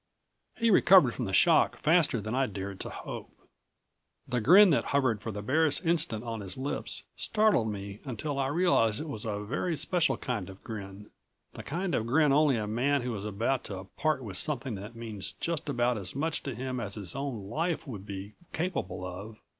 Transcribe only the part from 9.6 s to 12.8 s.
special kind of grin the kind of grin only a